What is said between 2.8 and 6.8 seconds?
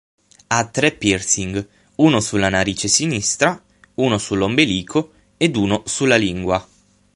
sinistra, uno sull'ombelico ed uno sulla lingua.